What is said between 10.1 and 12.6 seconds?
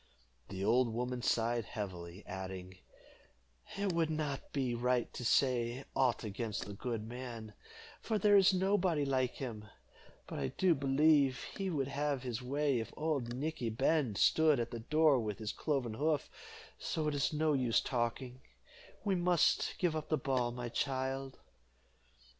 but I do believe he would have his